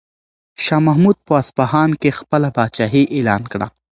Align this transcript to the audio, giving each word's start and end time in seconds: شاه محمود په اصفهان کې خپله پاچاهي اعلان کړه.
شاه 0.63 0.81
محمود 0.87 1.17
په 1.27 1.33
اصفهان 1.41 1.89
کې 2.01 2.17
خپله 2.19 2.49
پاچاهي 2.57 3.03
اعلان 3.15 3.43
کړه. 3.51 3.67